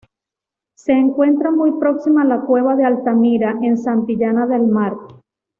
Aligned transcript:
Se 0.75 0.93
encuentra 0.93 1.51
muy 1.51 1.73
próxima 1.73 2.23
a 2.23 2.25
la 2.25 2.41
cueva 2.41 2.75
de 2.75 2.85
Altamira 2.85 3.59
en 3.61 3.77
Santillana 3.77 4.47
del 4.47 4.65
Mar. 4.65 4.93